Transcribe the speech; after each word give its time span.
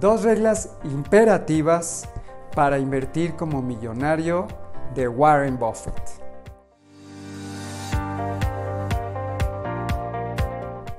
Dos 0.00 0.22
reglas 0.22 0.70
imperativas 0.84 2.08
para 2.54 2.78
invertir 2.78 3.34
como 3.34 3.62
millonario 3.62 4.48
de 4.94 5.06
Warren 5.06 5.58
Buffett. 5.58 6.22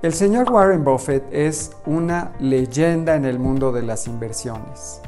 El 0.02 0.14
señor 0.14 0.52
Warren 0.52 0.84
Buffett 0.84 1.24
es 1.32 1.71
una 1.86 2.34
leyenda 2.40 3.16
en 3.16 3.26
el 3.26 3.40
mundo 3.40 3.71
de 3.71 3.84
las 3.84 4.08
inversiones, 4.08 5.02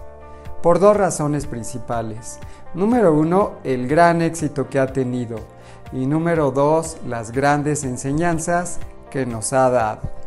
por 0.62 0.80
dos 0.80 0.98
razones 0.98 1.46
principales. 1.46 2.40
Número 2.74 3.14
uno, 3.14 3.54
el 3.64 3.88
gran 3.88 4.22
éxito 4.22 4.68
que 4.70 4.80
ha 4.80 4.88
tenido 4.88 5.38
y 5.92 6.06
número 6.06 6.52
dos, 6.52 6.98
las 7.08 7.32
grandes 7.32 7.84
enseñanzas 7.84 8.80
que 9.10 9.26
nos 9.26 9.54
ha 9.54 9.70
dado. 9.70 10.25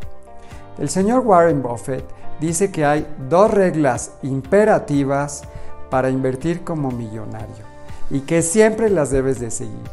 El 0.78 0.88
señor 0.88 1.20
Warren 1.26 1.60
Buffett 1.60 2.04
dice 2.40 2.70
que 2.70 2.84
hay 2.84 3.06
dos 3.28 3.50
reglas 3.50 4.12
imperativas 4.22 5.42
para 5.90 6.08
invertir 6.08 6.62
como 6.62 6.90
millonario 6.90 7.64
y 8.10 8.20
que 8.20 8.42
siempre 8.42 8.88
las 8.88 9.10
debes 9.10 9.40
de 9.40 9.50
seguir. 9.50 9.90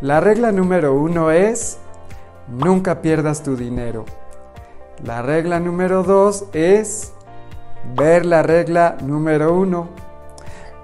La 0.00 0.20
regla 0.20 0.50
número 0.50 0.94
uno 0.94 1.30
es 1.30 1.78
nunca 2.48 3.02
pierdas 3.02 3.42
tu 3.42 3.56
dinero. 3.56 4.06
La 5.04 5.22
regla 5.22 5.60
número 5.60 6.02
dos 6.02 6.46
es 6.52 7.12
ver 7.94 8.24
la 8.24 8.42
regla 8.42 8.96
número 9.02 9.54
uno. 9.54 9.88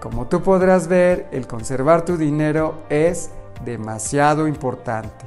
Como 0.01 0.27
tú 0.27 0.43
podrás 0.43 0.87
ver, 0.87 1.27
el 1.33 1.47
conservar 1.47 2.05
tu 2.05 2.19
dinero 2.19 2.83
es 2.91 3.31
demasiado 3.65 4.47
importante. 4.47 5.25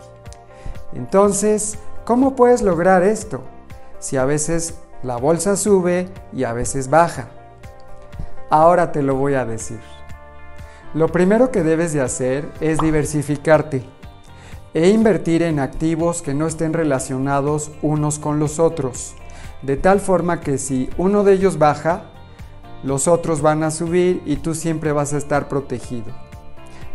Entonces, 0.94 1.80
¿cómo 2.06 2.36
puedes 2.36 2.62
lograr 2.62 3.02
esto? 3.02 3.42
Si 4.00 4.18
a 4.18 4.26
veces 4.26 4.80
la 5.04 5.18
bolsa 5.18 5.56
sube 5.56 6.10
y 6.34 6.44
a 6.44 6.54
veces 6.54 6.90
baja. 6.90 7.30
Ahora 8.50 8.92
te 8.92 9.02
lo 9.02 9.16
voy 9.16 9.34
a 9.36 9.46
decir. 9.46 9.80
Lo 10.94 11.08
primero 11.10 11.52
que 11.52 11.64
debes 11.64 11.94
de 11.94 12.02
hacer 12.02 12.50
es 12.62 12.80
diversificarte 12.80 13.84
e 14.74 14.90
invertir 14.90 15.44
en 15.44 15.60
activos 15.60 16.22
que 16.22 16.34
no 16.34 16.48
estén 16.48 16.74
relacionados 16.74 17.72
unos 17.82 18.20
con 18.20 18.40
los 18.40 18.60
otros, 18.60 19.16
de 19.62 19.76
tal 19.76 20.00
forma 20.00 20.40
que 20.40 20.58
si 20.58 20.90
uno 20.98 21.24
de 21.24 21.34
ellos 21.34 21.58
baja, 21.58 22.04
los 22.84 23.08
otros 23.08 23.42
van 23.42 23.64
a 23.64 23.72
subir 23.72 24.22
y 24.26 24.38
tú 24.38 24.54
siempre 24.54 24.92
vas 24.92 25.14
a 25.14 25.18
estar 25.18 25.48
protegido. 25.48 26.14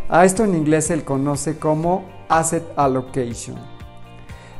A 0.08 0.24
esto 0.24 0.44
en 0.44 0.54
inglés 0.54 0.86
se 0.86 1.04
conoce 1.04 1.58
como 1.58 2.04
asset 2.28 2.64
allocation. 2.76 3.56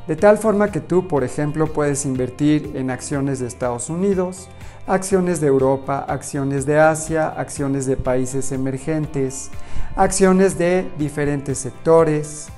De 0.06 0.16
tal 0.16 0.36
forma 0.36 0.72
que 0.72 0.80
tú, 0.80 1.06
por 1.06 1.22
ejemplo, 1.22 1.72
puedes 1.72 2.04
invertir 2.06 2.72
en 2.74 2.90
acciones 2.90 3.38
de 3.38 3.46
Estados 3.46 3.88
Unidos, 3.88 4.48
acciones 4.86 5.40
de 5.40 5.46
Europa, 5.46 6.04
acciones 6.08 6.66
de 6.66 6.80
Asia, 6.80 7.28
acciones 7.28 7.86
de 7.86 7.96
países 7.96 8.50
emergentes, 8.50 9.50
acciones 9.94 10.58
de 10.58 10.90
diferentes 10.98 11.58
sectores, 11.58 12.48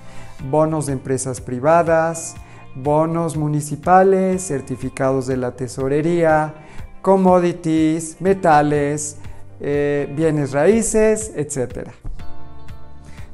bonos 0.50 0.86
de 0.86 0.94
empresas 0.94 1.42
privadas, 1.42 2.34
bonos 2.74 3.36
municipales, 3.36 4.42
certificados 4.46 5.26
de 5.26 5.36
la 5.36 5.52
tesorería, 5.52 6.54
commodities, 7.02 8.20
metales, 8.20 9.18
eh, 9.60 10.10
bienes 10.16 10.52
raíces, 10.52 11.30
etc. 11.36 11.90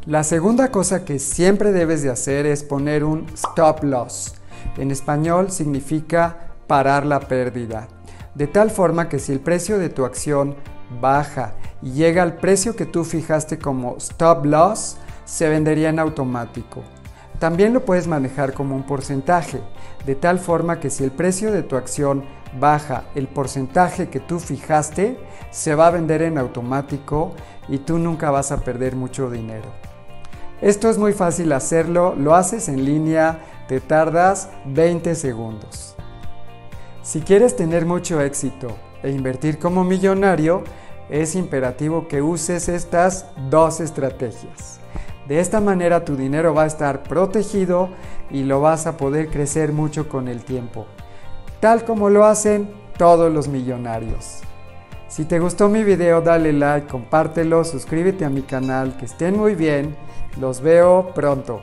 La 0.06 0.25
segunda 0.25 0.70
cosa 0.70 1.05
que 1.05 1.19
siempre 1.19 1.73
debes 1.73 2.03
de 2.03 2.09
hacer 2.09 2.47
es 2.47 2.62
poner 2.62 3.05
un 3.05 3.27
stop 3.34 3.84
loss. 3.84 4.33
En 4.79 4.91
español 4.91 5.51
significa 5.51 6.55
parar 6.67 7.05
la 7.05 7.20
pérdida. 7.20 7.87
De 8.34 8.47
tal 8.47 8.71
forma 8.71 9.11
que 9.11 9.19
si 9.19 9.31
el 9.31 9.41
precio 9.41 9.78
de 9.78 9.91
tu 9.91 10.06
acción 10.06 10.56
baja 11.03 11.53
y 11.83 11.93
llega 11.93 12.23
al 12.23 12.37
precio 12.37 12.75
que 12.77 12.87
tú 12.87 13.05
fijaste 13.05 13.59
como 13.59 13.98
stop 13.98 14.47
loss, 14.47 14.97
se 15.27 15.51
vendería 15.51 15.91
en 15.91 15.98
automático. 15.98 16.83
También 17.41 17.73
lo 17.73 17.87
puedes 17.87 18.06
manejar 18.06 18.53
como 18.53 18.77
un 18.77 18.83
porcentaje, 18.83 19.62
de 20.05 20.15
tal 20.15 20.39
forma 20.39 20.78
que 20.78 20.91
si 20.91 21.05
el 21.05 21.11
precio 21.11 21.51
de 21.51 21.62
tu 21.62 21.77
acción 21.77 22.23
baja 22.61 23.05
el 23.15 23.28
porcentaje 23.28 24.11
que 24.11 24.21
tú 24.21 24.39
fijaste, 24.39 25.19
se 25.50 25.75
va 25.75 25.87
a 25.87 25.91
vender 25.91 26.21
en 26.21 26.37
automático 26.37 27.33
y 27.67 27.79
tú 27.79 27.99
nunca 27.99 28.31
vas 28.31 28.53
a 28.53 28.59
perder 28.59 28.95
mucho 28.95 29.31
dinero. 29.31 29.71
Esto 30.61 30.91
es 30.91 30.99
muy 30.99 31.15
fácil 31.15 31.53
hacerlo, 31.53 32.15
lo 32.15 32.34
haces 32.34 32.69
en 32.69 32.84
línea, 32.84 33.39
te 33.69 33.81
tardas 33.81 34.50
20 34.67 35.15
segundos. 35.15 35.97
Si 37.03 37.23
quieres 37.23 37.56
tener 37.56 37.87
mucho 37.87 38.21
éxito 38.21 38.77
e 39.03 39.12
invertir 39.12 39.59
como 39.59 39.83
millonario, 39.83 40.62
es 41.09 41.34
imperativo 41.34 42.06
que 42.06 42.21
uses 42.21 42.69
estas 42.69 43.25
dos 43.49 43.81
estrategias. 43.81 44.81
De 45.31 45.39
esta 45.39 45.61
manera 45.61 46.05
tu 46.05 46.17
dinero 46.17 46.55
va 46.55 46.65
a 46.65 46.67
estar 46.67 47.05
protegido 47.05 47.91
y 48.33 48.43
lo 48.43 48.61
vas 48.61 48.89
a 48.89 48.97
poder 48.97 49.29
crecer 49.29 49.73
mucho 49.73 50.09
con 50.09 50.27
el 50.27 50.43
tiempo, 50.43 50.87
tal 51.61 51.85
como 51.85 52.11
lo 52.11 52.25
hacen 52.25 52.69
todos 52.99 53.33
los 53.33 53.47
millonarios. 53.47 54.41
Si 55.07 55.25
te 55.25 55.39
gustó 55.39 55.69
mi 55.69 55.85
video, 55.85 56.21
dale 56.21 56.53
like, 56.53 56.89
compártelo, 56.89 57.63
suscríbete 57.63 58.25
a 58.25 58.29
mi 58.29 58.43
canal, 58.43 58.97
que 58.97 59.05
estén 59.05 59.37
muy 59.37 59.55
bien, 59.55 59.95
los 60.41 60.61
veo 60.63 61.13
pronto. 61.15 61.61